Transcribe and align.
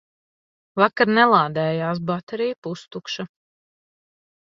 Vakar 0.83 1.11
nelādējās, 1.19 2.03
baterija 2.09 2.61
pustukša. 2.69 3.31